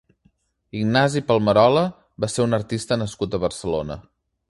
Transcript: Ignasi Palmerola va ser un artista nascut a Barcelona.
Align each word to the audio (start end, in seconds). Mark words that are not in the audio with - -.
Ignasi 0.79 1.21
Palmerola 1.27 1.85
va 2.25 2.33
ser 2.37 2.47
un 2.49 2.61
artista 2.63 3.01
nascut 3.05 3.37
a 3.37 3.43
Barcelona. 3.49 4.05